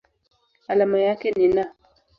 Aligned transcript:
Alama 0.67 0.99
yake 0.99 1.31
ni 1.31 1.47
Na. 1.47 1.71